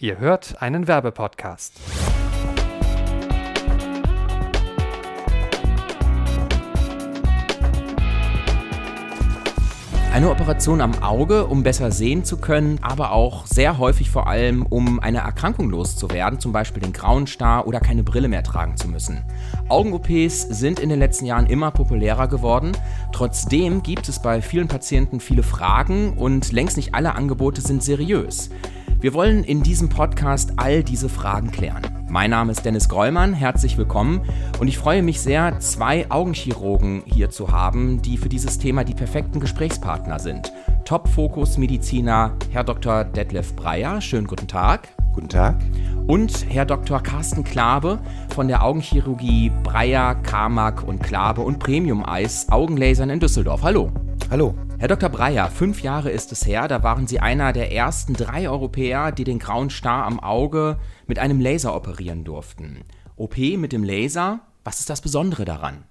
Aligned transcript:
Ihr 0.00 0.20
hört 0.20 0.62
einen 0.62 0.86
Werbepodcast. 0.86 1.72
Eine 10.12 10.30
Operation 10.30 10.80
am 10.80 11.02
Auge, 11.02 11.48
um 11.48 11.64
besser 11.64 11.90
sehen 11.90 12.22
zu 12.22 12.36
können, 12.36 12.78
aber 12.80 13.10
auch 13.10 13.44
sehr 13.46 13.78
häufig 13.78 14.08
vor 14.08 14.28
allem, 14.28 14.64
um 14.64 15.00
eine 15.00 15.18
Erkrankung 15.18 15.68
loszuwerden, 15.68 16.38
zum 16.38 16.52
Beispiel 16.52 16.80
den 16.80 16.92
grauen 16.92 17.26
Star 17.26 17.66
oder 17.66 17.80
keine 17.80 18.04
Brille 18.04 18.28
mehr 18.28 18.44
tragen 18.44 18.76
zu 18.76 18.86
müssen. 18.86 19.24
Augen-OPs 19.68 20.42
sind 20.42 20.78
in 20.78 20.90
den 20.90 21.00
letzten 21.00 21.26
Jahren 21.26 21.46
immer 21.46 21.72
populärer 21.72 22.28
geworden. 22.28 22.70
Trotzdem 23.10 23.82
gibt 23.82 24.08
es 24.08 24.22
bei 24.22 24.42
vielen 24.42 24.68
Patienten 24.68 25.18
viele 25.18 25.42
Fragen 25.42 26.12
und 26.16 26.52
längst 26.52 26.76
nicht 26.76 26.94
alle 26.94 27.16
Angebote 27.16 27.62
sind 27.62 27.82
seriös. 27.82 28.50
Wir 29.00 29.14
wollen 29.14 29.44
in 29.44 29.62
diesem 29.62 29.88
Podcast 29.88 30.54
all 30.56 30.82
diese 30.82 31.08
Fragen 31.08 31.52
klären. 31.52 31.82
Mein 32.08 32.30
Name 32.30 32.50
ist 32.50 32.64
Dennis 32.64 32.88
Grollmann, 32.88 33.32
herzlich 33.32 33.78
willkommen 33.78 34.22
und 34.58 34.66
ich 34.66 34.76
freue 34.76 35.04
mich 35.04 35.20
sehr, 35.20 35.60
zwei 35.60 36.10
Augenchirurgen 36.10 37.04
hier 37.06 37.30
zu 37.30 37.52
haben, 37.52 38.02
die 38.02 38.16
für 38.16 38.28
dieses 38.28 38.58
Thema 38.58 38.82
die 38.82 38.94
perfekten 38.94 39.38
Gesprächspartner 39.38 40.18
sind. 40.18 40.52
Top-Fokus-Mediziner 40.84 42.32
Herr 42.50 42.64
Dr. 42.64 43.04
Detlef 43.04 43.54
Breyer, 43.54 44.00
schönen 44.00 44.26
guten 44.26 44.48
Tag. 44.48 44.88
Guten 45.12 45.28
Tag. 45.28 45.60
Und 46.08 46.46
Herr 46.48 46.64
Dr. 46.64 47.00
Carsten 47.00 47.44
Klabe 47.44 48.00
von 48.34 48.48
der 48.48 48.64
Augenchirurgie 48.64 49.52
Breyer, 49.62 50.16
Carmack 50.16 50.82
und 50.82 51.04
Klabe 51.04 51.42
und 51.42 51.60
Premium 51.60 52.04
Eis 52.04 52.48
Augenlasern 52.50 53.10
in 53.10 53.20
Düsseldorf. 53.20 53.62
Hallo. 53.62 53.92
Hallo. 54.28 54.54
Herr 54.80 54.86
Dr. 54.86 55.08
Breyer, 55.08 55.50
fünf 55.50 55.82
Jahre 55.82 56.12
ist 56.12 56.30
es 56.30 56.46
her, 56.46 56.68
da 56.68 56.84
waren 56.84 57.08
Sie 57.08 57.18
einer 57.18 57.52
der 57.52 57.72
ersten 57.72 58.14
drei 58.14 58.48
Europäer, 58.48 59.10
die 59.10 59.24
den 59.24 59.40
grauen 59.40 59.70
Star 59.70 60.04
am 60.04 60.20
Auge 60.20 60.78
mit 61.08 61.18
einem 61.18 61.40
Laser 61.40 61.74
operieren 61.74 62.22
durften. 62.22 62.84
OP 63.16 63.36
mit 63.38 63.72
dem 63.72 63.82
Laser, 63.82 64.38
was 64.62 64.78
ist 64.78 64.88
das 64.88 65.00
Besondere 65.00 65.44
daran? 65.44 65.82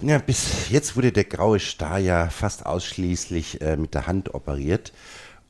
Ja, 0.00 0.18
bis 0.18 0.70
jetzt 0.70 0.96
wurde 0.96 1.10
der 1.10 1.24
graue 1.24 1.58
Star 1.58 1.98
ja 1.98 2.30
fast 2.30 2.66
ausschließlich 2.66 3.60
äh, 3.60 3.76
mit 3.76 3.94
der 3.94 4.06
Hand 4.06 4.32
operiert. 4.32 4.92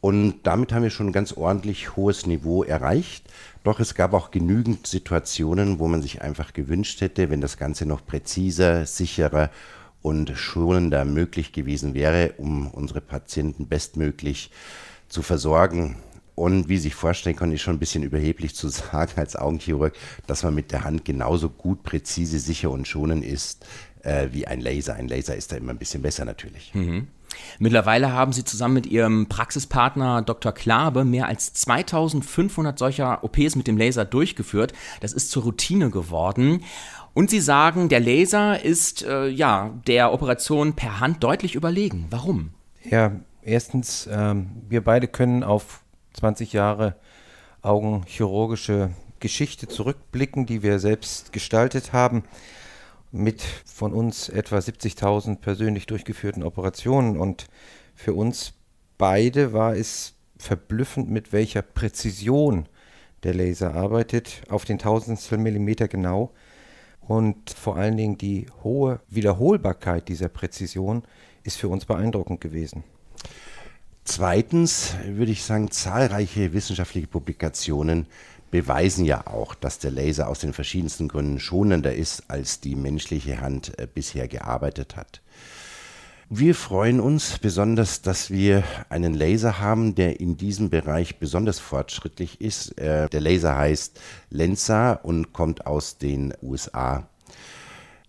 Und 0.00 0.36
damit 0.44 0.72
haben 0.72 0.84
wir 0.84 0.90
schon 0.90 1.08
ein 1.08 1.12
ganz 1.12 1.34
ordentlich 1.34 1.96
hohes 1.96 2.24
Niveau 2.24 2.64
erreicht. 2.64 3.26
Doch 3.62 3.78
es 3.78 3.94
gab 3.94 4.14
auch 4.14 4.30
genügend 4.30 4.86
Situationen, 4.86 5.78
wo 5.78 5.86
man 5.86 6.00
sich 6.00 6.22
einfach 6.22 6.54
gewünscht 6.54 7.02
hätte, 7.02 7.28
wenn 7.28 7.42
das 7.42 7.58
Ganze 7.58 7.84
noch 7.84 8.06
präziser, 8.06 8.86
sicherer 8.86 9.50
und 10.02 10.30
schonender 10.36 11.04
möglich 11.04 11.52
gewesen 11.52 11.94
wäre, 11.94 12.34
um 12.38 12.68
unsere 12.68 13.00
Patienten 13.00 13.66
bestmöglich 13.66 14.50
zu 15.08 15.22
versorgen. 15.22 15.96
Und 16.34 16.68
wie 16.70 16.76
Sie 16.76 16.84
sich 16.84 16.94
vorstellen 16.94 17.36
können, 17.36 17.52
ist 17.52 17.60
schon 17.60 17.76
ein 17.76 17.80
bisschen 17.80 18.02
überheblich 18.02 18.54
zu 18.54 18.68
sagen 18.70 19.12
als 19.16 19.36
Augenchirurg, 19.36 19.94
dass 20.26 20.42
man 20.42 20.54
mit 20.54 20.72
der 20.72 20.84
Hand 20.84 21.04
genauso 21.04 21.50
gut, 21.50 21.82
präzise, 21.82 22.38
sicher 22.38 22.70
und 22.70 22.88
schonend 22.88 23.24
ist 23.24 23.66
äh, 24.02 24.28
wie 24.32 24.46
ein 24.46 24.60
Laser. 24.60 24.94
Ein 24.94 25.08
Laser 25.08 25.36
ist 25.36 25.52
da 25.52 25.56
immer 25.56 25.72
ein 25.72 25.78
bisschen 25.78 26.02
besser 26.02 26.24
natürlich. 26.24 26.74
Mhm. 26.74 27.08
Mittlerweile 27.58 28.12
haben 28.12 28.32
Sie 28.32 28.44
zusammen 28.44 28.74
mit 28.74 28.86
Ihrem 28.86 29.26
Praxispartner 29.26 30.22
Dr. 30.22 30.52
Klabe 30.52 31.04
mehr 31.04 31.26
als 31.26 31.52
2500 31.52 32.78
solcher 32.78 33.22
OPs 33.22 33.54
mit 33.54 33.66
dem 33.66 33.76
Laser 33.76 34.04
durchgeführt. 34.04 34.72
Das 35.00 35.12
ist 35.12 35.30
zur 35.30 35.44
Routine 35.44 35.90
geworden. 35.90 36.64
Und 37.12 37.30
Sie 37.30 37.40
sagen, 37.40 37.88
der 37.88 38.00
Laser 38.00 38.62
ist 38.62 39.02
äh, 39.02 39.26
ja 39.26 39.74
der 39.86 40.12
Operation 40.12 40.74
per 40.74 41.00
Hand 41.00 41.24
deutlich 41.24 41.54
überlegen. 41.54 42.06
Warum? 42.10 42.50
Ja, 42.84 43.12
erstens, 43.42 44.08
ähm, 44.10 44.50
wir 44.68 44.82
beide 44.82 45.08
können 45.08 45.42
auf 45.42 45.82
20 46.14 46.52
Jahre 46.52 46.96
augenchirurgische 47.62 48.90
Geschichte 49.18 49.68
zurückblicken, 49.68 50.46
die 50.46 50.62
wir 50.62 50.78
selbst 50.78 51.32
gestaltet 51.32 51.92
haben, 51.92 52.24
mit 53.12 53.42
von 53.42 53.92
uns 53.92 54.28
etwa 54.28 54.58
70.000 54.58 55.40
persönlich 55.40 55.86
durchgeführten 55.86 56.42
Operationen. 56.42 57.18
Und 57.18 57.46
für 57.94 58.14
uns 58.14 58.54
beide 58.98 59.52
war 59.52 59.74
es 59.74 60.14
verblüffend, 60.38 61.10
mit 61.10 61.32
welcher 61.32 61.62
Präzision 61.62 62.66
der 63.24 63.34
Laser 63.34 63.74
arbeitet, 63.74 64.42
auf 64.48 64.64
den 64.64 64.78
Tausendstel 64.78 65.38
Millimeter 65.38 65.88
genau 65.88 66.32
und 67.10 67.50
vor 67.50 67.76
allen 67.76 67.96
Dingen 67.96 68.18
die 68.18 68.46
hohe 68.62 69.00
Wiederholbarkeit 69.08 70.06
dieser 70.06 70.28
Präzision 70.28 71.02
ist 71.42 71.56
für 71.56 71.66
uns 71.66 71.84
beeindruckend 71.84 72.40
gewesen. 72.40 72.84
Zweitens 74.04 74.94
würde 75.04 75.32
ich 75.32 75.42
sagen, 75.42 75.72
zahlreiche 75.72 76.52
wissenschaftliche 76.52 77.08
Publikationen 77.08 78.06
beweisen 78.52 79.04
ja 79.04 79.26
auch, 79.26 79.56
dass 79.56 79.80
der 79.80 79.90
Laser 79.90 80.28
aus 80.28 80.38
den 80.38 80.52
verschiedensten 80.52 81.08
Gründen 81.08 81.40
schonender 81.40 81.92
ist, 81.92 82.30
als 82.30 82.60
die 82.60 82.76
menschliche 82.76 83.40
Hand 83.40 83.76
äh, 83.76 83.88
bisher 83.92 84.28
gearbeitet 84.28 84.94
hat. 84.94 85.20
Wir 86.32 86.54
freuen 86.54 87.00
uns 87.00 87.40
besonders, 87.40 88.02
dass 88.02 88.30
wir 88.30 88.62
einen 88.88 89.14
Laser 89.14 89.58
haben, 89.58 89.96
der 89.96 90.20
in 90.20 90.36
diesem 90.36 90.70
Bereich 90.70 91.18
besonders 91.18 91.58
fortschrittlich 91.58 92.40
ist. 92.40 92.78
Äh, 92.78 93.08
der 93.08 93.20
Laser 93.20 93.56
heißt 93.56 93.98
Lenza 94.30 94.92
und 94.92 95.32
kommt 95.32 95.66
aus 95.66 95.98
den 95.98 96.32
USA. 96.40 97.08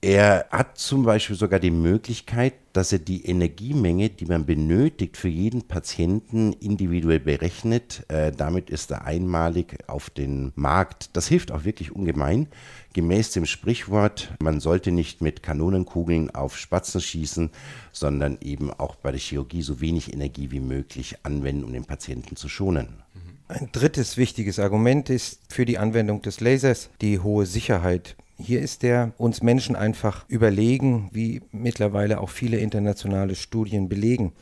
Er 0.04 0.48
hat 0.50 0.80
zum 0.80 1.04
Beispiel 1.04 1.36
sogar 1.36 1.60
die 1.60 1.70
Möglichkeit, 1.70 2.56
dass 2.74 2.92
er 2.92 2.98
die 2.98 3.24
Energiemenge, 3.24 4.10
die 4.10 4.26
man 4.26 4.48
benötigt, 4.48 5.16
für 5.16 5.28
jeden 5.28 5.62
Patienten 5.68 6.54
individuell 6.54 7.20
berechnet. 7.20 8.04
Äh, 8.08 8.32
damit 8.32 8.72
ist 8.72 8.90
er 8.90 9.06
einmalig 9.06 9.78
auf 9.86 10.10
den 10.10 10.54
Markt. 10.56 11.12
Das 11.14 11.28
hilft 11.28 11.52
auch 11.52 11.66
wirklich 11.66 11.92
ungemein. 11.92 12.48
Gemäß 12.94 13.30
dem 13.32 13.46
Sprichwort, 13.46 14.34
man 14.42 14.60
sollte 14.60 14.92
nicht 14.92 15.22
mit 15.22 15.44
Kanonenkugeln 15.44 16.34
auf 16.34 16.58
Spatzen 16.58 17.00
schießen, 17.00 17.52
sondern 17.92 18.40
eben 18.42 18.74
auch 18.74 18.96
bei 18.96 19.12
der 19.12 19.20
Chirurgie 19.20 19.62
so 19.62 19.82
wenig 19.82 20.12
Energie 20.12 20.50
wie 20.50 20.62
möglich 20.62 21.18
anwenden, 21.22 21.64
um 21.64 21.74
den 21.74 21.86
Patienten 21.86 22.36
zu 22.36 22.50
schonen. 22.50 23.04
Ein 23.50 23.70
drittes 23.72 24.18
wichtiges 24.18 24.58
Argument 24.58 25.12
ist 25.12 25.42
für 25.50 25.66
die 25.66 25.78
Anwendung 25.78 26.24
des 26.24 26.40
Lasers 26.40 26.90
die 27.02 27.20
hohe 27.20 27.46
Sicherheit. 27.46 28.16
Hier 28.42 28.62
ist 28.62 28.84
der 28.84 29.14
uns 29.18 29.44
Menschen 29.44 29.76
einfach 29.76 30.26
überlegen, 30.28 31.10
wie 31.12 31.42
mittlerweile 31.52 32.20
auch 32.20 32.30
viele 32.30 32.58
internationale 32.58 33.36
Studien 33.36 33.88
belegen. 33.88 34.34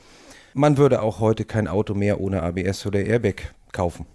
Man 0.53 0.77
würde 0.77 1.01
auch 1.01 1.19
heute 1.19 1.45
kein 1.45 1.67
Auto 1.67 1.93
mehr 1.93 2.19
ohne 2.19 2.41
ABS 2.43 2.85
oder 2.85 3.01
Airbag 3.01 3.53
kaufen. 3.71 4.05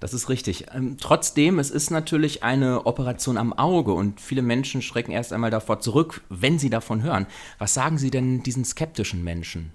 Das 0.00 0.12
ist 0.12 0.28
richtig. 0.28 0.66
Ähm, 0.74 0.96
trotzdem, 1.00 1.58
es 1.58 1.70
ist 1.70 1.90
natürlich 1.90 2.42
eine 2.42 2.84
Operation 2.86 3.38
am 3.38 3.52
Auge 3.52 3.92
und 3.92 4.20
viele 4.20 4.42
Menschen 4.42 4.82
schrecken 4.82 5.12
erst 5.12 5.32
einmal 5.32 5.50
davor 5.50 5.80
zurück, 5.80 6.22
wenn 6.28 6.58
sie 6.58 6.68
davon 6.68 7.02
hören. 7.02 7.26
Was 7.58 7.74
sagen 7.74 7.96
Sie 7.96 8.10
denn 8.10 8.42
diesen 8.42 8.64
skeptischen 8.64 9.24
Menschen? 9.24 9.72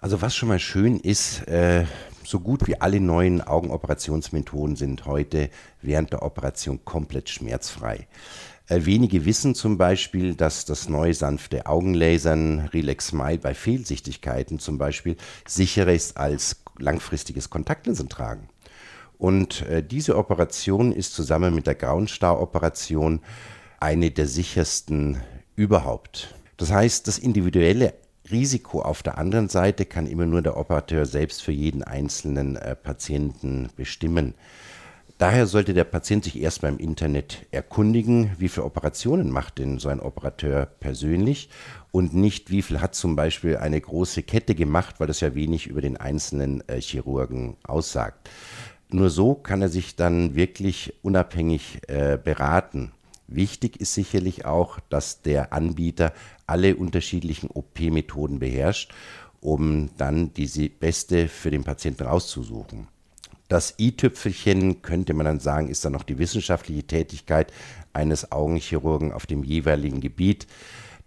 Also 0.00 0.20
was 0.20 0.36
schon 0.36 0.50
mal 0.50 0.58
schön 0.58 1.00
ist, 1.00 1.48
äh, 1.48 1.86
so 2.24 2.38
gut 2.38 2.66
wie 2.66 2.80
alle 2.80 3.00
neuen 3.00 3.40
Augenoperationsmethoden 3.40 4.76
sind 4.76 5.06
heute 5.06 5.50
während 5.82 6.12
der 6.12 6.22
Operation 6.22 6.84
komplett 6.84 7.28
schmerzfrei. 7.28 8.06
Äh, 8.68 8.86
wenige 8.86 9.24
wissen 9.24 9.54
zum 9.54 9.76
Beispiel, 9.76 10.34
dass 10.34 10.64
das 10.64 10.88
neue 10.88 11.14
sanfte 11.14 11.66
Augenlasern 11.66 12.60
Relax 12.72 13.08
Smile 13.08 13.38
bei 13.38 13.54
Fehlsichtigkeiten 13.54 14.58
zum 14.58 14.78
Beispiel 14.78 15.16
sicherer 15.46 15.92
ist 15.92 16.16
als 16.16 16.62
langfristiges 16.78 17.50
Kontaktlinsentragen. 17.50 18.48
Und 19.18 19.62
äh, 19.62 19.82
diese 19.82 20.16
Operation 20.16 20.92
ist 20.92 21.14
zusammen 21.14 21.54
mit 21.54 21.66
der 21.66 21.74
Grauenstar-Operation 21.74 23.20
eine 23.80 24.10
der 24.10 24.26
sichersten 24.26 25.20
überhaupt. 25.56 26.34
Das 26.56 26.72
heißt, 26.72 27.06
das 27.06 27.18
individuelle 27.18 27.94
Risiko 28.30 28.80
auf 28.80 29.02
der 29.02 29.18
anderen 29.18 29.50
Seite 29.50 29.84
kann 29.84 30.06
immer 30.06 30.24
nur 30.24 30.40
der 30.40 30.56
Operateur 30.56 31.04
selbst 31.04 31.42
für 31.42 31.52
jeden 31.52 31.82
einzelnen 31.82 32.56
äh, 32.56 32.74
Patienten 32.74 33.68
bestimmen. 33.76 34.34
Daher 35.16 35.46
sollte 35.46 35.74
der 35.74 35.84
Patient 35.84 36.24
sich 36.24 36.40
erstmal 36.40 36.72
im 36.72 36.78
Internet 36.78 37.46
erkundigen, 37.52 38.32
wie 38.38 38.48
viele 38.48 38.66
Operationen 38.66 39.30
macht 39.30 39.58
denn 39.58 39.78
so 39.78 39.88
ein 39.88 40.00
Operateur 40.00 40.66
persönlich 40.66 41.50
und 41.92 42.14
nicht, 42.14 42.50
wie 42.50 42.62
viel 42.62 42.80
hat 42.80 42.96
zum 42.96 43.14
Beispiel 43.14 43.56
eine 43.58 43.80
große 43.80 44.24
Kette 44.24 44.56
gemacht, 44.56 44.96
weil 44.98 45.06
das 45.06 45.20
ja 45.20 45.36
wenig 45.36 45.68
über 45.68 45.80
den 45.80 45.96
einzelnen 45.96 46.68
äh, 46.68 46.80
Chirurgen 46.80 47.56
aussagt. 47.62 48.28
Nur 48.88 49.08
so 49.08 49.34
kann 49.34 49.62
er 49.62 49.68
sich 49.68 49.94
dann 49.94 50.34
wirklich 50.34 50.94
unabhängig 51.02 51.82
äh, 51.86 52.18
beraten. 52.22 52.90
Wichtig 53.28 53.80
ist 53.80 53.94
sicherlich 53.94 54.44
auch, 54.44 54.80
dass 54.90 55.22
der 55.22 55.52
Anbieter 55.52 56.12
alle 56.48 56.74
unterschiedlichen 56.74 57.50
OP-Methoden 57.50 58.40
beherrscht, 58.40 58.92
um 59.40 59.90
dann 59.96 60.34
die 60.34 60.68
beste 60.68 61.28
für 61.28 61.52
den 61.52 61.62
Patienten 61.62 62.02
rauszusuchen. 62.02 62.88
Das 63.48 63.74
i-Tüpfelchen 63.78 64.82
könnte 64.82 65.14
man 65.14 65.26
dann 65.26 65.40
sagen, 65.40 65.68
ist 65.68 65.84
dann 65.84 65.92
noch 65.92 66.02
die 66.02 66.18
wissenschaftliche 66.18 66.84
Tätigkeit 66.84 67.52
eines 67.92 68.32
Augenchirurgen 68.32 69.12
auf 69.12 69.26
dem 69.26 69.44
jeweiligen 69.44 70.00
Gebiet. 70.00 70.46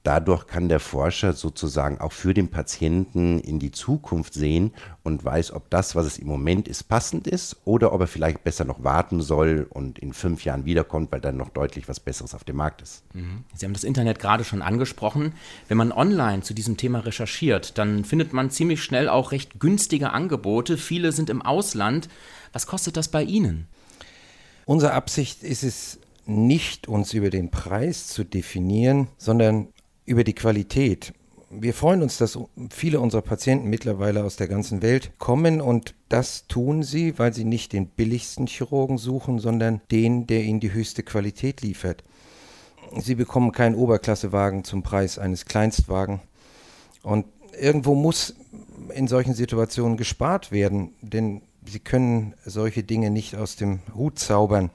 Dadurch 0.03 0.47
kann 0.47 0.69
der 0.69 0.79
Forscher 0.79 1.33
sozusagen 1.33 1.99
auch 1.99 2.13
für 2.13 2.33
den 2.33 2.49
Patienten 2.49 3.39
in 3.39 3.59
die 3.59 3.71
Zukunft 3.71 4.33
sehen 4.33 4.73
und 5.03 5.25
weiß, 5.25 5.51
ob 5.51 5.69
das, 5.69 5.95
was 5.95 6.05
es 6.05 6.17
im 6.17 6.27
Moment 6.27 6.69
ist, 6.69 6.83
passend 6.85 7.27
ist 7.27 7.57
oder 7.65 7.91
ob 7.91 7.99
er 7.99 8.07
vielleicht 8.07 8.43
besser 8.45 8.63
noch 8.63 8.83
warten 8.83 9.21
soll 9.21 9.67
und 9.69 9.99
in 9.99 10.13
fünf 10.13 10.45
Jahren 10.45 10.63
wiederkommt, 10.63 11.11
weil 11.11 11.19
dann 11.19 11.35
noch 11.35 11.49
deutlich 11.49 11.89
was 11.89 11.99
Besseres 11.99 12.33
auf 12.33 12.45
dem 12.45 12.55
Markt 12.55 12.81
ist. 12.81 13.03
Mhm. 13.13 13.43
Sie 13.53 13.65
haben 13.65 13.73
das 13.73 13.83
Internet 13.83 14.19
gerade 14.19 14.45
schon 14.45 14.61
angesprochen. 14.61 15.33
Wenn 15.67 15.77
man 15.77 15.91
online 15.91 16.41
zu 16.41 16.53
diesem 16.53 16.77
Thema 16.77 16.99
recherchiert, 16.99 17.77
dann 17.77 18.05
findet 18.05 18.31
man 18.31 18.49
ziemlich 18.49 18.81
schnell 18.81 19.09
auch 19.09 19.33
recht 19.33 19.59
günstige 19.59 20.11
Angebote. 20.11 20.77
Viele 20.77 21.11
sind 21.11 21.29
im 21.29 21.41
Ausland. 21.41 22.07
Was 22.53 22.65
kostet 22.65 22.95
das 22.95 23.09
bei 23.09 23.23
Ihnen? 23.23 23.67
Unsere 24.65 24.93
Absicht 24.93 25.43
ist 25.43 25.63
es 25.63 25.99
nicht, 26.25 26.87
uns 26.87 27.13
über 27.13 27.29
den 27.29 27.51
Preis 27.51 28.07
zu 28.07 28.23
definieren, 28.23 29.07
sondern 29.17 29.69
über 30.07 30.23
die 30.23 30.33
Qualität. 30.33 31.13
Wir 31.49 31.73
freuen 31.73 32.01
uns, 32.01 32.17
dass 32.17 32.39
viele 32.71 32.99
unserer 32.99 33.21
Patienten 33.21 33.69
mittlerweile 33.69 34.23
aus 34.23 34.35
der 34.35 34.47
ganzen 34.47 34.81
Welt 34.81 35.11
kommen 35.19 35.61
und 35.61 35.93
das 36.09 36.47
tun 36.47 36.81
sie, 36.81 37.19
weil 37.19 37.33
sie 37.33 37.45
nicht 37.45 37.73
den 37.73 37.87
billigsten 37.87 38.47
Chirurgen 38.47 38.97
suchen, 38.97 39.39
sondern 39.39 39.81
den, 39.91 40.27
der 40.27 40.43
ihnen 40.43 40.59
die 40.59 40.73
höchste 40.73 41.03
Qualität 41.03 41.61
liefert. 41.61 42.03
Sie 42.97 43.15
bekommen 43.15 43.51
keinen 43.51 43.75
Oberklassewagen 43.75 44.63
zum 44.63 44.81
Preis 44.81 45.19
eines 45.19 45.45
Kleinstwagen. 45.45 46.21
Und 47.03 47.25
irgendwo 47.59 47.95
muss 47.95 48.35
in 48.93 49.07
solchen 49.07 49.33
Situationen 49.33 49.97
gespart 49.97 50.51
werden, 50.51 50.93
denn 51.01 51.41
sie 51.65 51.79
können 51.79 52.33
solche 52.45 52.83
Dinge 52.83 53.09
nicht 53.09 53.35
aus 53.35 53.57
dem 53.57 53.79
Hut 53.93 54.19
zaubern. 54.19 54.69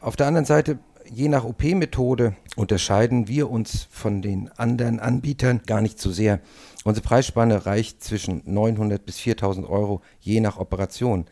Auf 0.00 0.16
der 0.16 0.26
anderen 0.26 0.46
Seite 0.46 0.78
je 1.10 1.28
nach 1.28 1.44
OP-Methode 1.44 2.34
unterscheiden 2.56 3.28
wir 3.28 3.50
uns 3.50 3.88
von 3.90 4.22
den 4.22 4.50
anderen 4.56 5.00
Anbietern 5.00 5.62
gar 5.66 5.80
nicht 5.80 6.00
so 6.00 6.10
sehr. 6.10 6.40
Unsere 6.84 7.06
Preisspanne 7.06 7.66
reicht 7.66 8.02
zwischen 8.02 8.42
900 8.44 9.04
bis 9.04 9.18
4000 9.18 9.68
Euro 9.68 10.02
je 10.20 10.40
nach 10.40 10.58
Operation. 10.58 11.26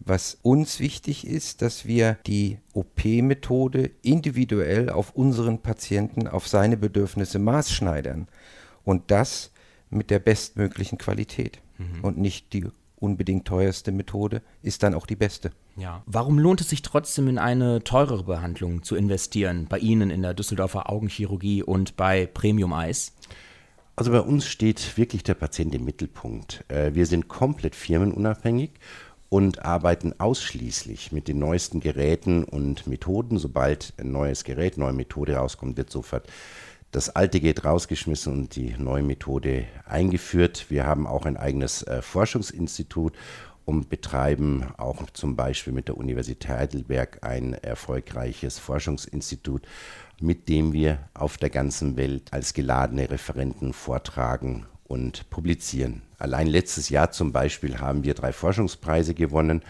Was 0.00 0.38
uns 0.42 0.80
wichtig 0.80 1.26
ist, 1.26 1.62
dass 1.62 1.86
wir 1.86 2.18
die 2.26 2.58
OP-Methode 2.72 3.90
individuell 4.02 4.90
auf 4.90 5.14
unseren 5.14 5.58
Patienten, 5.60 6.26
auf 6.26 6.48
seine 6.48 6.76
Bedürfnisse 6.76 7.38
maßschneidern. 7.38 8.26
Und 8.84 9.10
das 9.12 9.52
mit 9.90 10.10
der 10.10 10.18
bestmöglichen 10.18 10.98
Qualität 10.98 11.60
mhm. 11.78 12.02
und 12.02 12.18
nicht 12.18 12.52
die 12.52 12.66
unbedingt 13.02 13.46
teuerste 13.46 13.92
Methode 13.92 14.42
ist 14.62 14.82
dann 14.82 14.94
auch 14.94 15.06
die 15.06 15.16
beste. 15.16 15.50
Ja. 15.76 16.02
Warum 16.06 16.38
lohnt 16.38 16.60
es 16.60 16.68
sich 16.68 16.82
trotzdem 16.82 17.28
in 17.28 17.38
eine 17.38 17.82
teurere 17.82 18.24
Behandlung 18.24 18.82
zu 18.82 18.94
investieren, 18.94 19.66
bei 19.68 19.78
Ihnen 19.78 20.10
in 20.10 20.22
der 20.22 20.34
Düsseldorfer 20.34 20.90
Augenchirurgie 20.90 21.62
und 21.62 21.96
bei 21.96 22.26
Premium 22.26 22.72
Eyes? 22.72 23.12
Also 23.96 24.10
bei 24.10 24.20
uns 24.20 24.46
steht 24.46 24.96
wirklich 24.96 25.22
der 25.22 25.34
Patient 25.34 25.74
im 25.74 25.84
Mittelpunkt. 25.84 26.64
Äh, 26.68 26.94
wir 26.94 27.06
sind 27.06 27.28
komplett 27.28 27.74
firmenunabhängig 27.74 28.70
und 29.28 29.64
arbeiten 29.64 30.14
ausschließlich 30.18 31.10
mit 31.10 31.26
den 31.26 31.38
neuesten 31.38 31.80
Geräten 31.80 32.44
und 32.44 32.86
Methoden. 32.86 33.38
Sobald 33.38 33.94
ein 33.98 34.12
neues 34.12 34.44
Gerät, 34.44 34.78
neue 34.78 34.92
Methode 34.92 35.36
rauskommt, 35.36 35.76
wird 35.76 35.90
sofort 35.90 36.26
das 36.92 37.08
alte 37.08 37.40
Gerät 37.40 37.64
rausgeschmissen 37.64 38.32
und 38.32 38.56
die 38.56 38.74
neue 38.78 39.02
Methode 39.02 39.64
eingeführt. 39.86 40.66
Wir 40.68 40.86
haben 40.86 41.06
auch 41.06 41.24
ein 41.24 41.38
eigenes 41.38 41.82
äh, 41.82 42.02
Forschungsinstitut 42.02 43.14
und 43.64 43.88
betreiben 43.88 44.66
auch 44.76 45.08
zum 45.10 45.34
Beispiel 45.34 45.72
mit 45.72 45.88
der 45.88 45.96
Universität 45.96 46.50
Heidelberg 46.50 47.18
ein 47.22 47.54
erfolgreiches 47.54 48.58
Forschungsinstitut, 48.58 49.62
mit 50.20 50.48
dem 50.48 50.72
wir 50.72 50.98
auf 51.14 51.38
der 51.38 51.50
ganzen 51.50 51.96
Welt 51.96 52.32
als 52.32 52.52
geladene 52.52 53.10
Referenten 53.10 53.72
vortragen 53.72 54.66
und 54.84 55.30
publizieren. 55.30 56.02
Allein 56.18 56.46
letztes 56.46 56.90
Jahr 56.90 57.10
zum 57.10 57.32
Beispiel 57.32 57.78
haben 57.78 58.04
wir 58.04 58.14
drei 58.14 58.32
Forschungspreise 58.32 59.14
gewonnen. 59.14 59.62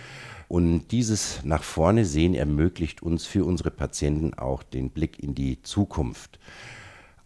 Und 0.48 0.88
dieses 0.88 1.42
nach 1.44 1.62
vorne 1.62 2.04
sehen 2.04 2.34
ermöglicht 2.34 3.02
uns 3.02 3.24
für 3.24 3.44
unsere 3.44 3.70
Patienten 3.70 4.34
auch 4.34 4.62
den 4.62 4.90
Blick 4.90 5.22
in 5.22 5.34
die 5.34 5.62
Zukunft. 5.62 6.38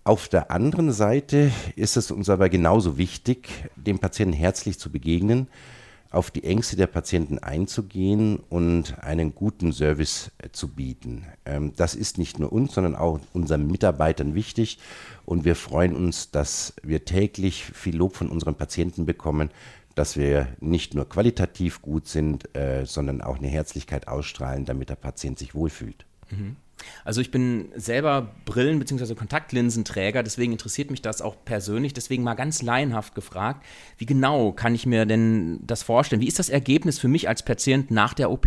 Auf 0.07 0.29
der 0.29 0.53
anderen 0.53 0.93
Seite 0.93 1.51
ist 1.75 1.97
es 1.97 2.13
uns 2.13 2.31
aber 2.31 2.49
genauso 2.49 2.97
wichtig, 2.97 3.49
dem 3.75 3.99
Patienten 3.99 4.35
herzlich 4.35 4.79
zu 4.79 4.93
begegnen, 4.93 5.49
auf 6.13 6.31
die 6.31 6.45
Ängste 6.45 6.77
der 6.77 6.87
Patienten 6.87 7.41
einzugehen 7.41 8.37
und 8.49 9.01
einen 9.01 9.35
guten 9.35 9.73
Service 9.73 10.31
äh, 10.39 10.51
zu 10.53 10.69
bieten. 10.69 11.27
Ähm, 11.45 11.73
das 11.75 11.97
ist 11.97 12.19
nicht 12.19 12.39
nur 12.39 12.53
uns, 12.53 12.75
sondern 12.75 12.95
auch 12.95 13.19
unseren 13.33 13.67
Mitarbeitern 13.67 14.37
wichtig 14.37 14.79
und 15.25 15.45
wir 15.45 15.57
freuen 15.57 15.97
uns, 15.97 16.31
dass 16.31 16.75
wir 16.85 17.05
täglich 17.05 17.65
viel 17.65 17.97
Lob 17.97 18.15
von 18.15 18.29
unseren 18.29 18.55
Patienten 18.55 19.07
bekommen, 19.07 19.51
dass 19.97 20.17
wir 20.17 20.47
nicht 20.61 20.95
nur 20.95 21.09
qualitativ 21.09 21.83
gut 21.83 22.07
sind, 22.07 22.57
äh, 22.57 22.85
sondern 22.87 23.23
auch 23.23 23.39
eine 23.39 23.49
Herzlichkeit 23.49 24.07
ausstrahlen, 24.07 24.67
damit 24.67 24.89
der 24.89 24.95
Patient 24.95 25.37
sich 25.37 25.57
wohlfühlt. 25.57 26.07
Mhm. 26.31 26.57
Also 27.05 27.21
ich 27.21 27.31
bin 27.31 27.71
selber 27.75 28.35
Brillen- 28.45 28.79
bzw. 28.79 29.15
Kontaktlinsenträger, 29.15 30.23
deswegen 30.23 30.53
interessiert 30.53 30.91
mich 30.91 31.03
das 31.03 31.23
auch 31.23 31.37
persönlich. 31.45 31.95
Deswegen 31.95 32.23
mal 32.23 32.35
ganz 32.35 32.63
laienhaft 32.63 33.15
gefragt, 33.15 33.65
wie 33.99 34.07
genau 34.07 34.53
kann 34.53 34.75
ich 34.75 34.87
mir 34.87 35.07
denn 35.07 35.61
das 35.67 35.83
vorstellen? 35.83 36.21
Wie 36.21 36.29
ist 36.29 36.39
das 36.39 36.49
Ergebnis 36.49 36.99
für 36.99 37.09
mich 37.09 37.29
als 37.29 37.43
Patient 37.43 37.91
nach 37.91 38.15
der 38.15 38.31
OP? 38.31 38.47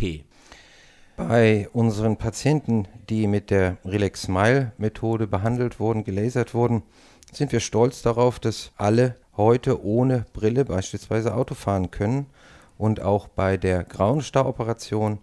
Bei 1.17 1.67
unseren 1.73 2.17
Patienten, 2.17 2.87
die 3.09 3.27
mit 3.27 3.49
der 3.49 3.77
Relax 3.83 4.21
Smile 4.21 4.71
Methode 4.77 5.27
behandelt 5.27 5.79
wurden, 5.79 6.03
gelasert 6.05 6.53
wurden, 6.53 6.83
sind 7.31 7.51
wir 7.51 7.59
stolz 7.59 8.01
darauf, 8.01 8.39
dass 8.39 8.71
alle 8.77 9.15
heute 9.35 9.83
ohne 9.83 10.25
Brille 10.33 10.65
beispielsweise 10.65 11.33
Auto 11.33 11.55
fahren 11.55 11.91
können 11.91 12.27
und 12.77 13.01
auch 13.01 13.27
bei 13.27 13.57
der 13.57 13.83
Grauenstar-Operation 13.83 15.19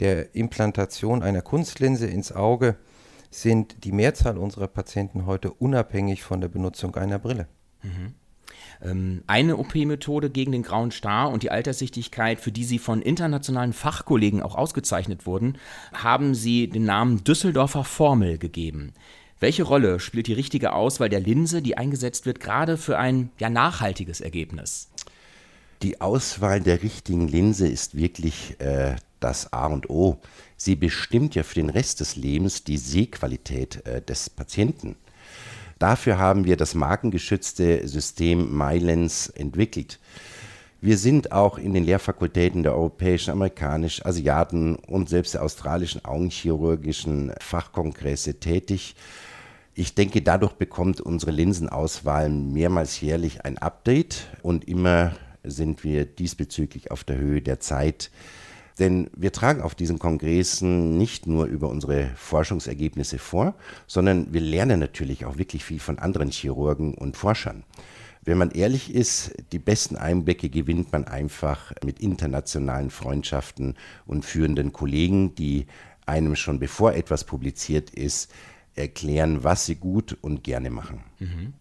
der 0.00 0.34
Implantation 0.34 1.22
einer 1.22 1.42
Kunstlinse 1.42 2.06
ins 2.06 2.32
Auge 2.32 2.76
sind 3.30 3.84
die 3.84 3.92
Mehrzahl 3.92 4.38
unserer 4.38 4.68
Patienten 4.68 5.26
heute 5.26 5.50
unabhängig 5.50 6.22
von 6.22 6.40
der 6.40 6.48
Benutzung 6.48 6.94
einer 6.96 7.18
Brille. 7.18 7.48
Mhm. 7.82 8.14
Ähm, 8.82 9.22
eine 9.26 9.56
OP-Methode 9.56 10.30
gegen 10.30 10.52
den 10.52 10.62
grauen 10.62 10.90
Star 10.90 11.30
und 11.30 11.42
die 11.42 11.50
Alterssichtigkeit, 11.50 12.40
für 12.40 12.52
die 12.52 12.64
Sie 12.64 12.78
von 12.78 13.02
internationalen 13.02 13.72
Fachkollegen 13.72 14.42
auch 14.42 14.54
ausgezeichnet 14.54 15.26
wurden, 15.26 15.58
haben 15.92 16.34
Sie 16.34 16.68
den 16.68 16.84
Namen 16.84 17.24
Düsseldorfer 17.24 17.84
Formel 17.84 18.38
gegeben. 18.38 18.92
Welche 19.40 19.64
Rolle 19.64 20.00
spielt 20.00 20.26
die 20.26 20.32
richtige 20.32 20.72
Auswahl 20.72 21.08
der 21.08 21.20
Linse, 21.20 21.60
die 21.60 21.76
eingesetzt 21.76 22.24
wird, 22.26 22.40
gerade 22.40 22.76
für 22.76 22.98
ein 22.98 23.30
ja, 23.38 23.50
nachhaltiges 23.50 24.20
Ergebnis? 24.20 24.88
Die 25.82 26.00
Auswahl 26.00 26.60
der 26.60 26.82
richtigen 26.82 27.28
Linse 27.28 27.68
ist 27.68 27.96
wirklich 27.96 28.58
äh, 28.60 28.94
das 29.24 29.52
A 29.52 29.66
und 29.66 29.90
O. 29.90 30.20
Sie 30.56 30.76
bestimmt 30.76 31.34
ja 31.34 31.42
für 31.42 31.54
den 31.54 31.70
Rest 31.70 32.00
des 32.00 32.14
Lebens 32.14 32.62
die 32.62 32.76
Sehqualität 32.76 33.84
äh, 33.86 34.02
des 34.02 34.30
Patienten. 34.30 34.96
Dafür 35.78 36.18
haben 36.18 36.44
wir 36.44 36.56
das 36.56 36.74
markengeschützte 36.74 37.88
System 37.88 38.56
MyLens 38.56 39.28
entwickelt. 39.28 39.98
Wir 40.80 40.98
sind 40.98 41.32
auch 41.32 41.56
in 41.56 41.72
den 41.72 41.84
Lehrfakultäten 41.84 42.62
der 42.62 42.74
europäischen, 42.74 43.30
amerikanischen, 43.30 44.04
asiaten 44.06 44.76
und 44.76 45.08
selbst 45.08 45.32
der 45.34 45.42
australischen 45.42 46.04
augenchirurgischen 46.04 47.32
Fachkongresse 47.40 48.34
tätig. 48.38 48.94
Ich 49.74 49.94
denke, 49.94 50.20
dadurch 50.20 50.52
bekommt 50.52 51.00
unsere 51.00 51.32
Linsenauswahl 51.32 52.28
mehrmals 52.28 53.00
jährlich 53.00 53.44
ein 53.44 53.56
Update 53.58 54.28
und 54.42 54.68
immer 54.68 55.16
sind 55.42 55.82
wir 55.84 56.04
diesbezüglich 56.04 56.90
auf 56.90 57.02
der 57.02 57.16
Höhe 57.16 57.40
der 57.40 57.60
Zeit. 57.60 58.10
Denn 58.78 59.08
wir 59.16 59.32
tragen 59.32 59.62
auf 59.62 59.74
diesen 59.74 59.98
Kongressen 59.98 60.98
nicht 60.98 61.26
nur 61.26 61.46
über 61.46 61.68
unsere 61.68 62.10
Forschungsergebnisse 62.16 63.18
vor, 63.18 63.54
sondern 63.86 64.32
wir 64.32 64.40
lernen 64.40 64.80
natürlich 64.80 65.24
auch 65.24 65.38
wirklich 65.38 65.64
viel 65.64 65.78
von 65.78 65.98
anderen 65.98 66.30
Chirurgen 66.30 66.94
und 66.94 67.16
Forschern. 67.16 67.62
Wenn 68.22 68.38
man 68.38 68.50
ehrlich 68.50 68.92
ist, 68.92 69.34
die 69.52 69.58
besten 69.58 69.96
Einblicke 69.96 70.48
gewinnt 70.48 70.92
man 70.92 71.04
einfach 71.04 71.72
mit 71.84 72.00
internationalen 72.00 72.90
Freundschaften 72.90 73.76
und 74.06 74.24
führenden 74.24 74.72
Kollegen, 74.72 75.34
die 75.34 75.66
einem 76.06 76.34
schon 76.34 76.58
bevor 76.58 76.94
etwas 76.94 77.24
publiziert 77.24 77.90
ist, 77.90 78.32
erklären, 78.74 79.44
was 79.44 79.66
sie 79.66 79.76
gut 79.76 80.16
und 80.20 80.42
gerne 80.42 80.70
machen. 80.70 81.04
Mhm. 81.20 81.52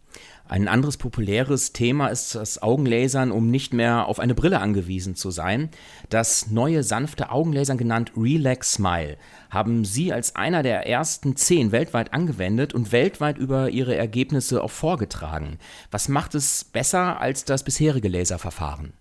Ein 0.48 0.68
anderes 0.68 0.98
populäres 0.98 1.72
Thema 1.72 2.10
ist 2.10 2.36
das 2.36 2.62
Augenlasern, 2.62 3.32
um 3.32 3.50
nicht 3.50 3.74
mehr 3.74 4.08
auf 4.08 4.20
eine 4.20 4.36
Brille 4.36 4.60
angewiesen 4.60 5.16
zu 5.16 5.32
sein. 5.32 5.70
Das 6.10 6.52
neue 6.52 6.84
sanfte 6.84 7.32
Augenlasern 7.32 7.78
genannt 7.78 8.12
Relax 8.18 8.74
Smile 8.74 9.18
haben 9.50 9.86
Sie 9.86 10.12
als 10.12 10.36
einer 10.36 10.62
der 10.62 10.86
ersten 10.88 11.36
zehn 11.36 11.72
weltweit 11.72 12.14
angewendet 12.14 12.74
und 12.74 12.92
weltweit 12.92 13.38
über 13.38 13.70
Ihre 13.70 13.96
Ergebnisse 13.96 14.62
auch 14.62 14.72
vorgetragen. 14.72 15.60
Was 15.92 16.10
macht 16.10 16.36
es 16.36 16.66
besser 16.66 17.22
als 17.22 17.46
das 17.46 17.64
bisherige 17.64 18.10
Laserverfahren? 18.10 18.94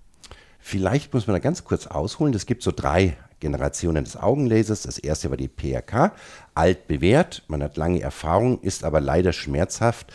Vielleicht 0.61 1.13
muss 1.13 1.27
man 1.27 1.35
da 1.35 1.41
ganz 1.41 1.65
kurz 1.65 1.89
ausholen. 1.89 2.33
Es 2.35 2.47
gibt 2.47 2.63
so 2.63 2.71
drei 2.71 3.17
Generationen 3.41 4.05
des 4.05 4.17
Augenlasers. 4.17 4.83
Das 4.83 4.97
erste 4.97 5.29
war 5.29 5.37
die 5.37 5.49
PRK, 5.49 6.15
alt 6.55 6.87
bewährt, 6.87 7.43
man 7.49 7.63
hat 7.63 7.77
lange 7.77 8.01
Erfahrung, 8.01 8.61
ist 8.61 8.85
aber 8.85 9.01
leider 9.01 9.33
schmerzhaft 9.33 10.13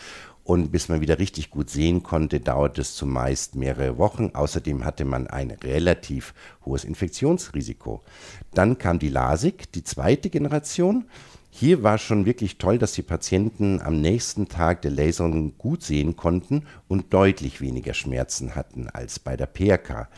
Und 0.48 0.72
bis 0.72 0.88
man 0.88 1.02
wieder 1.02 1.18
richtig 1.18 1.50
gut 1.50 1.68
sehen 1.68 2.02
konnte, 2.02 2.40
dauert 2.40 2.78
es 2.78 2.96
zumeist 2.96 3.54
mehrere 3.54 3.98
Wochen. 3.98 4.30
Außerdem 4.32 4.82
hatte 4.82 5.04
man 5.04 5.26
ein 5.26 5.50
relativ 5.50 6.32
hohes 6.64 6.84
Infektionsrisiko. 6.84 8.00
Dann 8.54 8.78
kam 8.78 8.98
die 8.98 9.10
LASIK, 9.10 9.70
die 9.72 9.84
zweite 9.84 10.30
Generation. 10.30 11.04
Hier 11.50 11.82
war 11.82 11.98
schon 11.98 12.24
wirklich 12.24 12.56
toll, 12.56 12.78
dass 12.78 12.94
die 12.94 13.02
Patienten 13.02 13.82
am 13.82 14.00
nächsten 14.00 14.48
Tag 14.48 14.80
der 14.80 14.90
Laserung 14.90 15.58
gut 15.58 15.82
sehen 15.82 16.16
konnten 16.16 16.62
und 16.88 17.12
deutlich 17.12 17.60
weniger 17.60 17.92
Schmerzen 17.92 18.54
hatten 18.54 18.88
als 18.88 19.18
bei 19.18 19.36
der 19.36 19.46
PRK. 19.46 20.08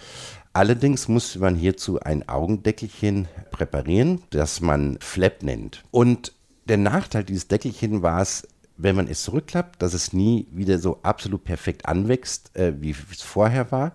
Allerdings 0.53 1.09
musste 1.09 1.41
man 1.41 1.57
hierzu 1.57 1.99
ein 1.99 2.29
Augendeckelchen 2.29 3.27
präparieren, 3.51 4.23
das 4.31 4.61
man 4.61 4.97
Flap 5.01 5.43
nennt. 5.43 5.83
Und 5.91 6.35
der 6.69 6.79
Nachteil 6.79 7.25
dieses 7.25 7.49
Deckelchen 7.49 8.03
war 8.03 8.23
es, 8.23 8.47
wenn 8.83 8.97
man 8.97 9.09
es 9.09 9.23
zurückklappt, 9.23 9.81
dass 9.83 9.95
es 9.95 10.13
nie 10.13 10.47
wieder 10.53 10.79
so 10.79 11.01
absolut 11.03 11.45
perfekt 11.45 11.87
anwächst, 11.87 12.57
äh, 12.57 12.73
wie 12.81 12.91
es 12.91 13.23
vorher 13.23 13.71
war. 13.73 13.93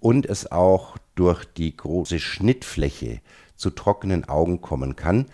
Und 0.00 0.26
es 0.26 0.52
auch 0.52 0.96
durch 1.14 1.44
die 1.44 1.76
große 1.76 2.20
Schnittfläche 2.20 3.20
zu 3.56 3.70
trockenen 3.70 4.28
Augen 4.28 4.60
kommen 4.60 4.94
kann. 4.94 5.26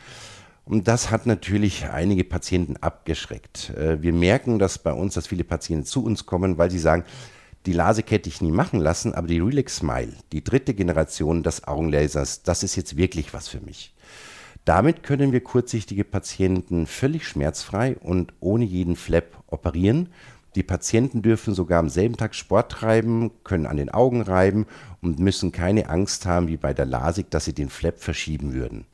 Und 0.64 0.88
das 0.88 1.11
hat 1.11 1.26
natürlich 1.26 1.87
einige 1.87 2.25
Patienten 2.25 2.78
abgeschreckt. 2.78 3.70
Äh, 3.70 4.02
wir 4.02 4.12
merken 4.12 4.58
das 4.58 4.78
bei 4.78 4.92
uns, 4.92 5.14
dass 5.14 5.26
viele 5.26 5.44
Patienten 5.44 5.84
zu 5.84 6.02
uns 6.04 6.25
kommen, 6.25 6.56
weil 6.56 6.70
sie 6.70 6.78
sagen, 6.78 7.04
die 7.66 7.73
LASIK 7.73 8.11
hätte 8.11 8.28
ich 8.28 8.42
nie 8.42 8.52
machen 8.52 8.80
lassen, 8.80 9.14
aber 9.14 9.26
die 9.26 9.40
Relax 9.40 9.76
Smile, 9.76 10.12
die 10.32 10.44
dritte 10.44 10.75
Generation 10.75 11.42
des 11.42 11.66
Augenlasers, 11.66 12.42
das 12.42 12.62
ist 12.62 12.76
jetzt 12.76 12.96
wirklich 12.96 13.32
was 13.32 13.49
für 13.49 13.61
mich. 13.61 13.94
Damit 14.64 15.02
können 15.02 15.33
wir 15.33 15.42
kurzsichtige 15.42 16.04
Patienten 16.04 16.87
völlig 16.87 17.28
schmerzfrei 17.28 17.97
und 17.97 18.33
ohne 18.40 18.64
jeden 18.64 18.97
Flap 18.97 19.42
operieren. 19.47 20.09
Die 20.54 20.62
Patienten 20.62 21.21
dürfen 21.21 21.54
sogar 21.54 21.80
am 21.80 21.90
selben 21.90 22.16
Tag 22.16 22.35
Sport 22.35 22.73
treiben, 22.73 23.30
können 23.42 23.66
an 23.66 23.76
den 23.76 23.90
Augen 23.90 24.23
reiben 24.23 24.66
und 25.02 25.18
müssen 25.18 25.52
keine 25.52 25.90
Angst 25.90 26.25
haben, 26.25 26.49
wie 26.49 26.56
bei 26.56 26.73
der 26.73 26.87
LASIK, 26.87 27.30
dass 27.30 27.44
sie 27.44 27.52
den 27.52 27.68
Flap 27.68 27.99
verschieben 27.99 28.54
würden. 28.54 28.87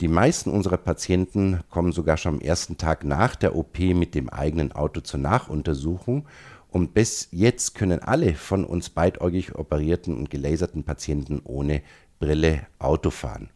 Die 0.00 0.08
meisten 0.08 0.50
unserer 0.50 0.78
Patienten 0.78 1.60
kommen 1.68 1.92
sogar 1.92 2.16
schon 2.16 2.36
am 2.36 2.40
ersten 2.40 2.78
Tag 2.78 3.04
nach 3.04 3.36
der 3.36 3.56
OP 3.56 3.78
mit 3.78 4.14
dem 4.14 4.30
eigenen 4.30 4.72
Auto 4.72 5.00
zur 5.00 5.20
Nachuntersuchung 5.20 6.26
und 6.70 6.94
bis 6.94 7.28
jetzt 7.30 7.74
können 7.74 8.00
alle 8.00 8.34
von 8.34 8.64
uns 8.64 8.88
beidäugig 8.88 9.54
operierten 9.54 10.16
und 10.16 10.30
gelaserten 10.30 10.82
Patienten 10.82 11.42
ohne 11.44 11.82
Brille 12.18 12.66
Auto 12.78 13.10
fahren. 13.10 13.50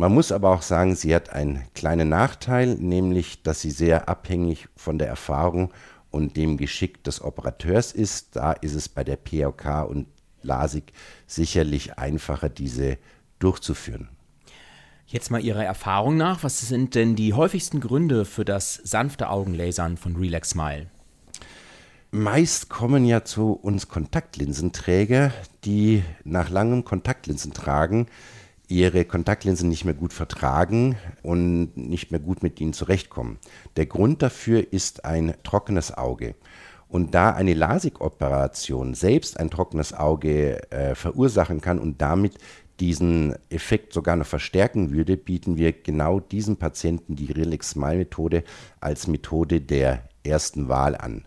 Man 0.00 0.14
muss 0.14 0.32
aber 0.32 0.48
auch 0.48 0.62
sagen, 0.62 0.96
sie 0.96 1.14
hat 1.14 1.28
einen 1.28 1.62
kleinen 1.74 2.08
Nachteil, 2.08 2.74
nämlich 2.76 3.42
dass 3.42 3.60
sie 3.60 3.70
sehr 3.70 4.08
abhängig 4.08 4.66
von 4.74 4.96
der 4.96 5.08
Erfahrung 5.08 5.74
und 6.10 6.38
dem 6.38 6.56
Geschick 6.56 7.04
des 7.04 7.20
Operateurs 7.20 7.92
ist. 7.92 8.34
Da 8.34 8.52
ist 8.52 8.72
es 8.72 8.88
bei 8.88 9.04
der 9.04 9.16
POK 9.16 9.86
und 9.90 10.06
LASIK 10.40 10.94
sicherlich 11.26 11.98
einfacher, 11.98 12.48
diese 12.48 12.96
durchzuführen. 13.40 14.08
Jetzt 15.06 15.30
mal 15.30 15.44
Ihrer 15.44 15.66
Erfahrung 15.66 16.16
nach, 16.16 16.42
was 16.44 16.60
sind 16.60 16.94
denn 16.94 17.14
die 17.14 17.34
häufigsten 17.34 17.80
Gründe 17.80 18.24
für 18.24 18.46
das 18.46 18.76
sanfte 18.76 19.28
Augenlasern 19.28 19.98
von 19.98 20.16
Relax 20.16 20.48
Smile? 20.48 20.86
Meist 22.10 22.70
kommen 22.70 23.04
ja 23.04 23.22
zu 23.22 23.52
uns 23.52 23.88
Kontaktlinsenträger, 23.88 25.30
die 25.66 26.02
nach 26.24 26.48
langem 26.48 26.86
Kontaktlinsentragen 26.86 28.06
ihre 28.70 29.04
Kontaktlinsen 29.04 29.68
nicht 29.68 29.84
mehr 29.84 29.94
gut 29.94 30.12
vertragen 30.12 30.96
und 31.22 31.76
nicht 31.76 32.10
mehr 32.10 32.20
gut 32.20 32.42
mit 32.42 32.60
ihnen 32.60 32.72
zurechtkommen. 32.72 33.38
Der 33.76 33.86
Grund 33.86 34.22
dafür 34.22 34.72
ist 34.72 35.04
ein 35.04 35.34
trockenes 35.42 35.96
Auge. 35.96 36.36
Und 36.88 37.14
da 37.14 37.30
eine 37.30 37.54
LASIK-Operation 37.54 38.94
selbst 38.94 39.38
ein 39.38 39.50
trockenes 39.50 39.92
Auge 39.92 40.70
äh, 40.72 40.94
verursachen 40.94 41.60
kann 41.60 41.78
und 41.78 42.00
damit 42.00 42.34
diesen 42.80 43.34
Effekt 43.50 43.92
sogar 43.92 44.16
noch 44.16 44.26
verstärken 44.26 44.90
würde, 44.90 45.16
bieten 45.16 45.56
wir 45.56 45.72
genau 45.72 46.18
diesen 46.18 46.56
Patienten 46.56 47.14
die 47.14 47.30
Relax 47.30 47.70
Smile 47.70 47.98
Methode 47.98 48.42
als 48.80 49.06
Methode 49.06 49.60
der 49.60 50.08
ersten 50.24 50.68
Wahl 50.68 50.96
an. 50.96 51.26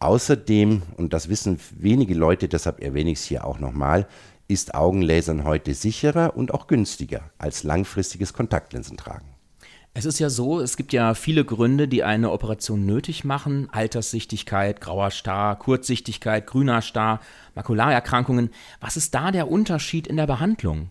Außerdem, 0.00 0.82
und 0.96 1.12
das 1.12 1.28
wissen 1.28 1.58
wenige 1.78 2.14
Leute, 2.14 2.48
deshalb 2.48 2.82
erwähne 2.82 3.12
ich 3.12 3.20
es 3.20 3.24
hier 3.24 3.46
auch 3.46 3.58
nochmal, 3.58 4.06
ist 4.48 4.74
Augenlasern 4.74 5.44
heute 5.44 5.74
sicherer 5.74 6.36
und 6.36 6.52
auch 6.52 6.66
günstiger 6.66 7.30
als 7.38 7.62
langfristiges 7.62 8.32
Kontaktlinsentragen. 8.32 9.34
Es 9.96 10.04
ist 10.04 10.18
ja 10.18 10.28
so, 10.28 10.60
es 10.60 10.76
gibt 10.76 10.92
ja 10.92 11.14
viele 11.14 11.44
Gründe, 11.44 11.86
die 11.86 12.02
eine 12.02 12.32
Operation 12.32 12.84
nötig 12.84 13.22
machen. 13.22 13.68
Alterssichtigkeit, 13.70 14.80
grauer 14.80 15.12
Star, 15.12 15.56
Kurzsichtigkeit, 15.56 16.48
grüner 16.48 16.82
Star, 16.82 17.20
Makularerkrankungen. 17.54 18.50
Was 18.80 18.96
ist 18.96 19.14
da 19.14 19.30
der 19.30 19.48
Unterschied 19.48 20.08
in 20.08 20.16
der 20.16 20.26
Behandlung? 20.26 20.90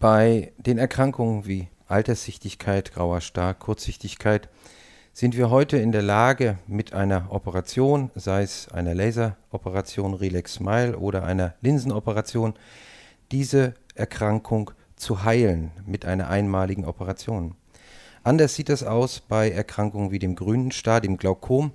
Bei 0.00 0.52
den 0.58 0.78
Erkrankungen 0.78 1.46
wie 1.46 1.68
Alterssichtigkeit, 1.86 2.92
grauer 2.92 3.20
Star, 3.20 3.54
Kurzsichtigkeit 3.54 4.48
sind 5.12 5.36
wir 5.36 5.50
heute 5.50 5.76
in 5.76 5.92
der 5.92 6.02
Lage, 6.02 6.58
mit 6.66 6.92
einer 6.92 7.30
Operation, 7.30 8.10
sei 8.16 8.42
es 8.42 8.68
einer 8.68 8.94
Laseroperation 8.94 10.14
Relax 10.14 10.54
Smile 10.54 10.98
oder 10.98 11.24
einer 11.24 11.54
Linsenoperation, 11.60 12.54
diese 13.32 13.74
Erkrankung 13.94 14.70
zu 14.96 15.24
heilen 15.24 15.70
mit 15.86 16.04
einer 16.04 16.28
einmaligen 16.28 16.84
Operation. 16.84 17.54
Anders 18.22 18.54
sieht 18.54 18.68
es 18.68 18.82
aus 18.82 19.20
bei 19.20 19.50
Erkrankungen 19.50 20.10
wie 20.10 20.18
dem 20.18 20.34
grünen 20.34 20.70
Star, 20.70 21.00
dem 21.00 21.16
Glaukom 21.16 21.72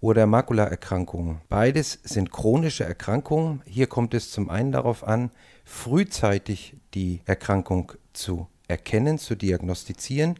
oder 0.00 0.26
Makularerkrankungen. 0.26 1.42
Beides 1.48 2.00
sind 2.02 2.32
chronische 2.32 2.84
Erkrankungen. 2.84 3.62
Hier 3.66 3.86
kommt 3.86 4.14
es 4.14 4.32
zum 4.32 4.50
einen 4.50 4.72
darauf 4.72 5.06
an, 5.06 5.30
frühzeitig 5.64 6.76
die 6.94 7.20
Erkrankung 7.24 7.92
zu 8.12 8.48
erkennen, 8.66 9.18
zu 9.18 9.36
diagnostizieren 9.36 10.36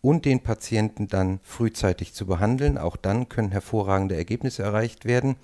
und 0.00 0.24
den 0.24 0.42
Patienten 0.42 1.08
dann 1.08 1.38
frühzeitig 1.42 2.14
zu 2.14 2.26
behandeln. 2.26 2.78
Auch 2.78 2.96
dann 2.96 3.28
können 3.28 3.52
hervorragende 3.52 4.16
Ergebnisse 4.16 4.62
erreicht 4.62 5.04
werden. 5.04 5.36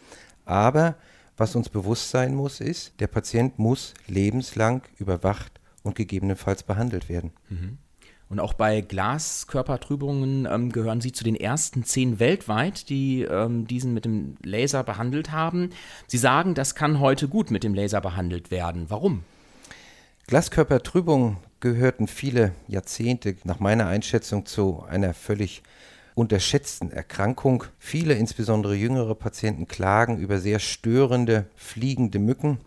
Aber 0.44 0.96
was 1.40 1.56
uns 1.56 1.68
bewusst 1.68 2.10
sein 2.10 2.34
muss, 2.34 2.60
ist, 2.60 2.92
der 3.00 3.06
Patient 3.06 3.58
muss 3.58 3.94
lebenslang 4.06 4.82
überwacht 4.98 5.60
und 5.82 5.94
gegebenenfalls 5.94 6.62
behandelt 6.62 7.08
werden. 7.08 7.32
Mhm. 7.48 7.78
Und 8.28 8.38
auch 8.38 8.52
bei 8.52 8.80
Glaskörpertrübungen 8.80 10.46
ähm, 10.46 10.70
gehören 10.70 11.00
Sie 11.00 11.10
zu 11.10 11.24
den 11.24 11.34
ersten 11.34 11.82
zehn 11.82 12.20
weltweit, 12.20 12.88
die 12.88 13.22
ähm, 13.22 13.66
diesen 13.66 13.92
mit 13.92 14.04
dem 14.04 14.36
Laser 14.44 14.84
behandelt 14.84 15.32
haben. 15.32 15.70
Sie 16.06 16.18
sagen, 16.18 16.54
das 16.54 16.76
kann 16.76 17.00
heute 17.00 17.26
gut 17.26 17.50
mit 17.50 17.64
dem 17.64 17.74
Laser 17.74 18.00
behandelt 18.00 18.52
werden. 18.52 18.86
Warum? 18.88 19.24
Glaskörpertrübung 20.28 21.38
gehörten 21.58 22.06
viele 22.06 22.52
Jahrzehnte 22.68 23.34
nach 23.42 23.58
meiner 23.58 23.88
Einschätzung 23.88 24.46
zu 24.46 24.84
einer 24.88 25.12
völlig 25.12 25.62
unterschätzten 26.14 26.90
Erkrankung. 26.90 27.64
Viele, 27.78 28.14
insbesondere 28.14 28.74
jüngere 28.74 29.14
Patienten, 29.14 29.66
klagen 29.66 30.18
über 30.18 30.38
sehr 30.38 30.58
störende, 30.58 31.46
fliegende 31.56 32.18
Mücken. 32.18 32.58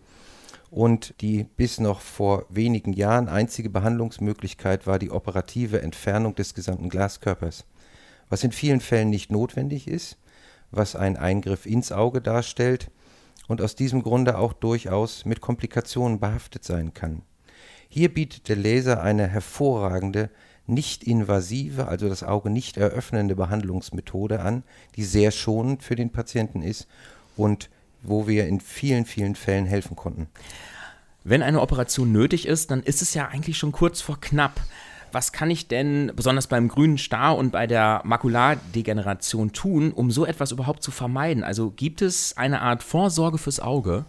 Und 0.69 1.13
die 1.21 1.43
bis 1.43 1.79
noch 1.79 2.01
vor 2.01 2.47
wenigen 2.49 2.93
Jahren 2.93 3.29
einzige 3.29 3.69
Behandlungsmöglichkeit 3.69 4.87
war 4.87 4.97
die 4.97 5.11
operative 5.11 5.81
Entfernung 5.81 6.33
des 6.33 6.55
gesamten 6.55 6.89
Glaskörpers. 6.89 7.65
Was 8.29 8.43
in 8.43 8.51
vielen 8.51 8.79
Fällen 8.79 9.11
nicht 9.11 9.31
notwendig 9.31 9.87
ist, 9.87 10.17
was 10.71 10.95
ein 10.95 11.15
Eingriff 11.15 11.67
ins 11.67 11.91
Auge 11.91 12.21
darstellt 12.21 12.89
und 13.47 13.61
aus 13.61 13.75
diesem 13.75 14.01
Grunde 14.01 14.37
auch 14.37 14.53
durchaus 14.53 15.25
mit 15.25 15.41
Komplikationen 15.41 16.19
behaftet 16.19 16.63
sein 16.63 16.93
kann. 16.93 17.21
Hier 17.87 18.11
bietet 18.11 18.49
der 18.49 18.55
Laser 18.55 19.03
eine 19.03 19.27
hervorragende, 19.27 20.31
nicht 20.65 21.03
invasive, 21.03 21.87
also 21.87 22.07
das 22.07 22.23
Auge 22.23 22.49
nicht 22.49 22.77
eröffnende 22.77 23.35
Behandlungsmethode 23.35 24.39
an, 24.39 24.63
die 24.95 25.03
sehr 25.03 25.31
schonend 25.31 25.83
für 25.83 25.95
den 25.95 26.11
Patienten 26.11 26.61
ist 26.61 26.87
und 27.35 27.69
wo 28.01 28.27
wir 28.27 28.47
in 28.47 28.59
vielen, 28.59 29.05
vielen 29.05 29.35
Fällen 29.35 29.65
helfen 29.65 29.95
konnten. 29.95 30.27
Wenn 31.23 31.41
eine 31.41 31.61
Operation 31.61 32.11
nötig 32.11 32.47
ist, 32.47 32.71
dann 32.71 32.83
ist 32.83 33.01
es 33.01 33.13
ja 33.13 33.27
eigentlich 33.27 33.57
schon 33.57 33.71
kurz 33.71 34.01
vor 34.01 34.19
knapp. 34.19 34.59
Was 35.13 35.31
kann 35.31 35.51
ich 35.51 35.67
denn 35.67 36.11
besonders 36.15 36.47
beim 36.47 36.67
grünen 36.67 36.97
Star 36.97 37.37
und 37.37 37.51
bei 37.51 37.67
der 37.67 38.01
Makulardegeneration 38.03 39.53
tun, 39.53 39.91
um 39.91 40.11
so 40.11 40.25
etwas 40.25 40.51
überhaupt 40.51 40.81
zu 40.83 40.91
vermeiden? 40.91 41.43
Also 41.43 41.69
gibt 41.69 42.01
es 42.01 42.35
eine 42.35 42.61
Art 42.61 42.83
Vorsorge 42.83 43.37
fürs 43.37 43.59
Auge? 43.59 44.05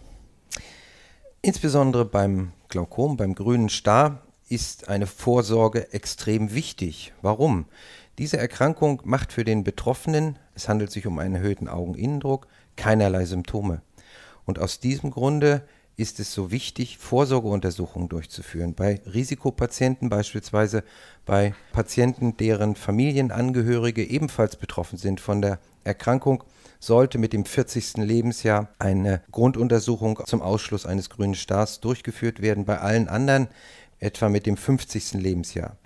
Insbesondere 1.41 2.05
beim 2.05 2.53
Glaukom, 2.69 3.17
beim 3.17 3.35
grünen 3.35 3.69
Star, 3.69 4.23
ist 4.49 4.89
eine 4.89 5.07
Vorsorge 5.07 5.93
extrem 5.93 6.53
wichtig. 6.53 7.13
Warum? 7.21 7.65
Diese 8.17 8.37
Erkrankung 8.37 9.01
macht 9.03 9.33
für 9.33 9.43
den 9.43 9.63
Betroffenen, 9.63 10.39
es 10.53 10.69
handelt 10.69 10.91
sich 10.91 11.07
um 11.07 11.19
einen 11.19 11.35
erhöhten 11.35 11.67
Augeninnendruck, 11.67 12.47
keinerlei 12.75 13.25
Symptome. 13.25 13.81
Und 14.45 14.59
aus 14.59 14.79
diesem 14.79 15.11
Grunde 15.11 15.63
ist 15.97 16.19
es 16.19 16.33
so 16.33 16.51
wichtig, 16.51 16.97
Vorsorgeuntersuchungen 16.97 18.09
durchzuführen. 18.09 18.73
Bei 18.73 19.01
Risikopatienten 19.05 20.09
beispielsweise, 20.09 20.83
bei 21.25 21.53
Patienten, 21.71 22.37
deren 22.37 22.75
Familienangehörige 22.75 24.03
ebenfalls 24.03 24.57
betroffen 24.57 24.97
sind 24.97 25.21
von 25.21 25.41
der 25.41 25.59
Erkrankung, 25.83 26.43
sollte 26.79 27.17
mit 27.17 27.33
dem 27.33 27.45
40. 27.45 27.97
Lebensjahr 27.97 28.69
eine 28.77 29.21
Grunduntersuchung 29.31 30.19
zum 30.25 30.41
Ausschluss 30.41 30.85
eines 30.85 31.09
grünen 31.09 31.35
Stars 31.35 31.79
durchgeführt 31.79 32.41
werden. 32.41 32.65
Bei 32.65 32.79
allen 32.79 33.07
anderen 33.07 33.47
etwa 34.05 34.29
mit 34.29 34.45
dem 34.45 34.55
50. 34.55 35.13
Lebensjahr. 35.13 35.77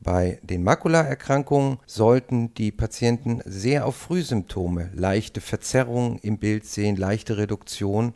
Bei 0.00 0.38
den 0.42 0.62
Makulaerkrankungen 0.62 1.78
sollten 1.86 2.52
die 2.54 2.70
Patienten 2.70 3.40
sehr 3.46 3.86
auf 3.86 3.96
Frühsymptome, 3.96 4.90
leichte 4.92 5.40
Verzerrungen 5.40 6.18
im 6.18 6.36
Bild 6.36 6.66
sehen, 6.66 6.96
leichte 6.96 7.38
Reduktion 7.38 8.12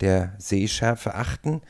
der 0.00 0.34
Sehschärfe 0.38 1.14
achten, 1.14 1.60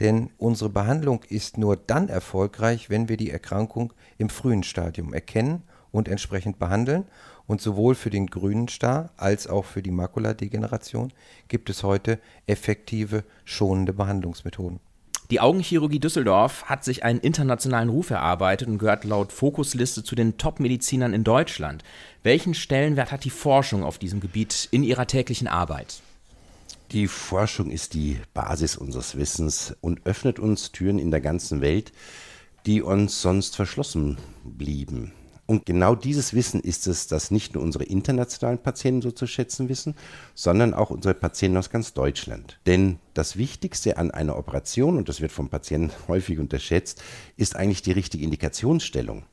denn 0.00 0.30
unsere 0.38 0.70
Behandlung 0.70 1.24
ist 1.28 1.58
nur 1.58 1.76
dann 1.76 2.08
erfolgreich, 2.08 2.88
wenn 2.88 3.08
wir 3.08 3.18
die 3.18 3.30
Erkrankung 3.30 3.92
im 4.16 4.30
frühen 4.30 4.62
Stadium 4.62 5.12
erkennen 5.12 5.62
und 5.90 6.08
entsprechend 6.08 6.58
behandeln. 6.58 7.04
Und 7.46 7.60
sowohl 7.62 7.94
für 7.94 8.10
den 8.10 8.26
grünen 8.26 8.68
Star 8.68 9.10
als 9.16 9.46
auch 9.46 9.64
für 9.64 9.82
die 9.82 9.90
Makuladegeneration 9.90 11.12
gibt 11.48 11.70
es 11.70 11.82
heute 11.82 12.20
effektive, 12.46 13.24
schonende 13.44 13.94
Behandlungsmethoden. 13.94 14.80
Die 15.30 15.40
Augenchirurgie 15.40 16.00
Düsseldorf 16.00 16.64
hat 16.64 16.84
sich 16.84 17.04
einen 17.04 17.20
internationalen 17.20 17.90
Ruf 17.90 18.08
erarbeitet 18.08 18.66
und 18.66 18.78
gehört 18.78 19.04
laut 19.04 19.30
Fokusliste 19.30 20.02
zu 20.02 20.14
den 20.14 20.38
Top-Medizinern 20.38 21.12
in 21.12 21.22
Deutschland. 21.22 21.84
Welchen 22.22 22.54
Stellenwert 22.54 23.12
hat 23.12 23.24
die 23.24 23.30
Forschung 23.30 23.84
auf 23.84 23.98
diesem 23.98 24.20
Gebiet 24.20 24.68
in 24.70 24.82
ihrer 24.82 25.06
täglichen 25.06 25.46
Arbeit? 25.46 26.00
Die 26.92 27.08
Forschung 27.08 27.70
ist 27.70 27.92
die 27.92 28.18
Basis 28.32 28.74
unseres 28.78 29.18
Wissens 29.18 29.76
und 29.82 30.06
öffnet 30.06 30.38
uns 30.38 30.72
Türen 30.72 30.98
in 30.98 31.10
der 31.10 31.20
ganzen 31.20 31.60
Welt, 31.60 31.92
die 32.64 32.80
uns 32.80 33.20
sonst 33.20 33.54
verschlossen 33.54 34.16
blieben. 34.44 35.12
Und 35.48 35.66
genau 35.66 35.96
dieses 35.96 36.34
Wissen 36.34 36.60
ist 36.60 36.86
es, 36.86 37.08
das 37.08 37.32
nicht 37.32 37.54
nur 37.54 37.64
unsere 37.64 37.82
internationalen 37.82 38.58
Patienten 38.58 39.02
so 39.02 39.10
zu 39.10 39.26
schätzen 39.26 39.68
wissen, 39.68 39.96
sondern 40.34 40.74
auch 40.74 40.90
unsere 40.90 41.14
Patienten 41.14 41.56
aus 41.56 41.70
ganz 41.70 41.92
Deutschland. 41.92 42.60
Denn 42.66 43.00
das 43.14 43.36
Wichtigste 43.36 43.96
an 43.96 44.12
einer 44.12 44.36
Operation, 44.36 44.96
und 44.96 45.08
das 45.08 45.20
wird 45.20 45.32
vom 45.32 45.48
Patienten 45.48 45.92
häufig 46.08 46.38
unterschätzt, 46.38 47.02
ist 47.36 47.56
eigentlich 47.56 47.82
die 47.82 47.92
richtige 47.92 48.24
Indikationsstellung. 48.24 49.24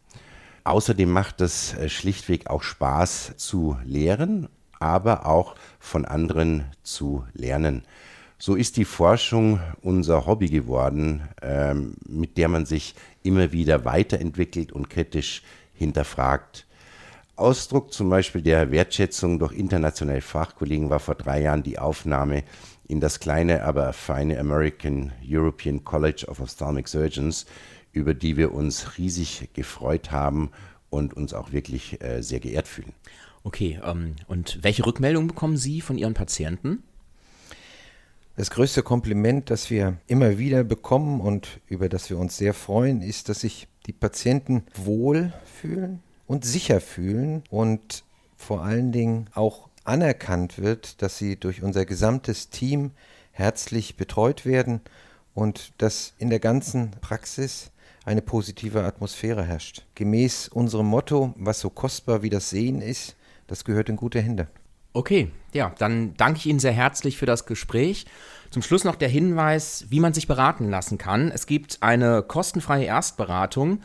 Außerdem 0.64 1.12
macht 1.12 1.42
es 1.42 1.76
äh, 1.76 1.90
schlichtweg 1.90 2.50
auch 2.50 2.64
Spaß 2.64 3.34
zu 3.38 3.78
lehren 3.84 4.48
aber 4.80 5.26
auch 5.26 5.56
von 5.80 6.06
anderen 6.06 6.66
zu 6.84 7.26
lernen. 7.34 7.84
So 8.38 8.56
ist 8.56 8.78
die 8.78 8.86
Forschung 8.86 9.60
unser 9.82 10.26
Hobby 10.26 10.50
geworden, 10.50 11.24
ähm, 11.42 11.96
mit 12.08 12.38
der 12.38 12.50
man 12.50 12.66
sich 12.66 12.96
immer 13.24 13.52
wieder 13.52 13.86
weiterentwickelt 13.86 14.72
und 14.72 14.90
kritisch 14.90 15.42
hinterfragt. 15.76 16.66
Ausdruck 17.36 17.92
zum 17.92 18.10
Beispiel 18.10 18.42
der 18.42 18.72
Wertschätzung 18.72 19.40
durch 19.40 19.52
internationale 19.54 20.22
Fachkollegen 20.22 20.90
war 20.90 21.00
vor 21.00 21.16
drei 21.16 21.42
Jahren 21.42 21.64
die 21.64 21.80
Aufnahme 21.80 22.44
in 22.88 23.02
das 23.02 23.20
kleine, 23.20 23.64
aber 23.64 23.92
feine 23.94 24.40
American 24.40 25.12
European 25.28 25.84
College 25.84 26.26
of 26.28 26.40
Ophthalmic 26.40 26.88
Surgeons, 26.88 27.46
über 27.92 28.14
die 28.14 28.38
wir 28.38 28.54
uns 28.54 28.98
riesig 28.98 29.50
gefreut 29.54 30.12
haben 30.12 30.52
und 30.90 31.14
uns 31.14 31.34
auch 31.34 31.52
wirklich 31.52 32.02
äh, 32.02 32.22
sehr 32.22 32.40
geehrt 32.40 32.68
fühlen. 32.68 32.94
Okay, 33.44 33.80
ähm, 33.84 34.16
und 34.28 34.60
welche 34.64 34.86
Rückmeldungen 34.86 35.28
bekommen 35.28 35.58
Sie 35.58 35.82
von 35.82 35.98
Ihren 35.98 36.14
Patienten? 36.14 36.84
Das 38.38 38.50
größte 38.50 38.84
Kompliment, 38.84 39.50
das 39.50 39.70
wir 39.70 39.98
immer 40.08 40.38
wieder 40.38 40.66
bekommen 40.66 41.22
und 41.22 41.62
über 41.68 41.88
das 41.88 42.10
wir 42.10 42.18
uns 42.18 42.36
sehr 42.36 42.54
freuen, 42.54 43.02
ist, 43.02 43.30
dass 43.30 43.40
sich 43.40 43.70
die 43.86 43.94
Patienten 43.94 44.64
wohl 44.74 45.32
fühlen 45.62 46.04
und 46.28 46.44
sicher 46.44 46.82
fühlen 46.82 47.44
und 47.50 48.04
vor 48.36 48.62
allen 48.64 48.92
Dingen 48.92 49.30
auch 49.34 49.70
anerkannt 49.86 50.60
wird, 50.60 51.02
dass 51.02 51.18
sie 51.18 51.38
durch 51.38 51.64
unser 51.64 51.86
gesamtes 51.86 52.50
Team 52.50 52.92
herzlich 53.32 53.96
betreut 53.96 54.46
werden 54.46 54.82
und 55.34 55.72
dass 55.78 56.14
in 56.18 56.30
der 56.30 56.40
ganzen 56.40 56.92
Praxis 57.00 57.72
eine 58.04 58.22
positive 58.22 58.84
Atmosphäre 58.84 59.44
herrscht. 59.44 59.86
Gemäß 59.96 60.50
unserem 60.50 60.88
Motto, 60.88 61.34
was 61.38 61.62
so 61.62 61.70
kostbar 61.70 62.22
wie 62.22 62.30
das 62.30 62.50
Sehen 62.50 62.82
ist, 62.82 63.16
das 63.48 63.64
gehört 63.64 63.88
in 63.88 63.96
gute 63.96 64.20
Hände. 64.20 64.50
Okay, 64.96 65.30
ja, 65.54 65.72
dann 65.78 66.14
danke 66.16 66.40
ich 66.40 66.46
Ihnen 66.46 66.60
sehr 66.60 66.72
herzlich 66.72 67.18
für 67.18 67.26
das 67.26 67.46
Gespräch. 67.46 68.06
Zum 68.50 68.62
Schluss 68.62 68.86
noch 68.86 68.96
der 68.96 69.10
Hinweis, 69.10 69.88
wie 69.90 70.00
man 70.00 70.14
sich 70.14 70.26
beraten 70.26 70.70
lassen 70.70 70.98
kann. 70.98 71.32
Es 71.32 71.48
gibt 71.48 71.80
eine 71.82 72.24
kostenfreie 72.24 72.86
Erstberatung. 72.86 73.82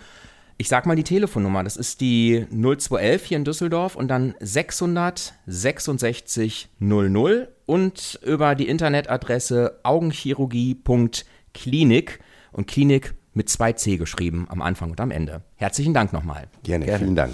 Ich 0.56 0.68
sage 0.68 0.86
mal 0.86 0.94
die 0.94 1.02
Telefonnummer, 1.02 1.64
das 1.64 1.76
ist 1.76 2.00
die 2.00 2.46
0211 2.52 3.24
hier 3.24 3.38
in 3.38 3.44
Düsseldorf 3.44 3.96
und 3.96 4.06
dann 4.06 4.36
600 4.38 5.34
66 5.46 6.68
00 6.78 7.48
und 7.66 8.20
über 8.22 8.54
die 8.54 8.68
Internetadresse 8.68 9.80
augenchirurgie.klinik 9.82 12.20
und 12.52 12.68
Klinik 12.68 13.14
mit 13.34 13.48
zwei 13.48 13.72
C 13.72 13.96
geschrieben 13.96 14.46
am 14.48 14.62
Anfang 14.62 14.92
und 14.92 15.00
am 15.00 15.10
Ende. 15.10 15.42
Herzlichen 15.56 15.92
Dank 15.92 16.12
nochmal. 16.12 16.46
Gerne, 16.62 16.84
Gerne. 16.84 17.04
vielen 17.04 17.16
Dank. 17.16 17.32